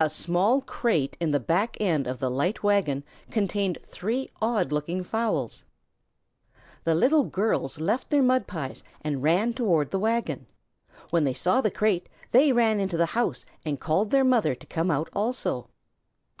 A 0.00 0.10
small 0.10 0.62
crate 0.62 1.16
in 1.20 1.30
the 1.30 1.38
back 1.38 1.76
end 1.80 2.08
of 2.08 2.18
the 2.18 2.28
light 2.28 2.64
wagon 2.64 3.04
contained 3.30 3.78
three 3.84 4.28
odd 4.42 4.72
looking 4.72 5.04
fowls. 5.04 5.62
The 6.82 6.92
Little 6.96 7.22
Girls 7.22 7.78
left 7.78 8.10
their 8.10 8.20
mud 8.20 8.48
pies 8.48 8.82
and 9.02 9.22
ran 9.22 9.54
toward 9.54 9.92
the 9.92 9.98
wagon. 10.00 10.48
When 11.10 11.22
they 11.22 11.34
saw 11.34 11.60
the 11.60 11.70
crate, 11.70 12.08
they 12.32 12.50
ran 12.50 12.80
into 12.80 12.96
the 12.96 13.06
house 13.14 13.44
and 13.64 13.78
called 13.78 14.10
their 14.10 14.24
mother 14.24 14.56
to 14.56 14.66
come 14.66 14.90
out 14.90 15.08
also. 15.12 15.68